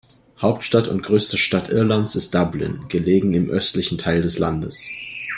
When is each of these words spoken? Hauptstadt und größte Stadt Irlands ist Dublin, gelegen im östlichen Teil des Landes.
Hauptstadt 0.41 0.87
und 0.87 1.03
größte 1.03 1.37
Stadt 1.37 1.69
Irlands 1.69 2.15
ist 2.15 2.33
Dublin, 2.33 2.85
gelegen 2.89 3.35
im 3.35 3.51
östlichen 3.51 3.99
Teil 3.99 4.23
des 4.23 4.39
Landes. 4.39 4.87